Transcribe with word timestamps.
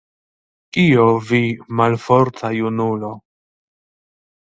Kio, 0.77 1.03
vi, 1.27 1.41
malforta 1.81 2.51
junulo? 2.61 3.13